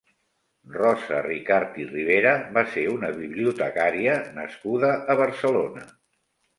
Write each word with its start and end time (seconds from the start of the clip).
Rosa 0.77 1.19
Ricart 1.27 1.77
i 1.83 1.85
Ribera 1.91 2.33
va 2.57 2.65
ser 2.73 2.87
una 2.95 3.13
bibliotecària 3.21 4.19
nascuda 4.43 4.95
a 5.17 5.23
Barcelona. 5.25 5.91